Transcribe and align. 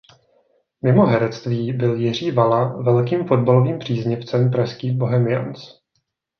Mimo 0.83 1.05
herectví 1.05 1.73
byl 1.73 1.95
Jiří 1.95 2.31
Vala 2.31 2.81
velkým 2.81 3.27
fotbalovým 3.27 3.79
příznivcem 3.79 4.51
pražských 4.51 4.97
Bohemians. 4.97 5.79